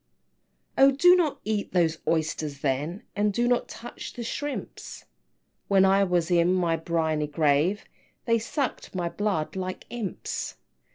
XII. 0.79 0.83
"Oh, 0.83 0.89
do 0.93 1.15
not 1.15 1.39
eat 1.45 1.73
those 1.73 1.99
oysters 2.07 2.61
then, 2.61 3.03
And 3.15 3.31
do 3.31 3.47
not 3.47 3.67
touch 3.67 4.13
the 4.13 4.23
shrimps; 4.23 5.05
When 5.67 5.85
I 5.85 6.03
was 6.05 6.31
in 6.31 6.51
my 6.53 6.75
briny 6.75 7.27
grave, 7.27 7.85
They 8.25 8.39
sucked 8.39 8.95
my 8.95 9.09
blood 9.09 9.55
like 9.55 9.85
imps!" 9.91 10.55